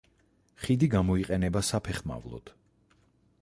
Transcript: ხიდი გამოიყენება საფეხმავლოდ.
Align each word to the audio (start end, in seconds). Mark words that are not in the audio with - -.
ხიდი 0.63 0.87
გამოიყენება 0.93 1.63
საფეხმავლოდ. 1.69 2.51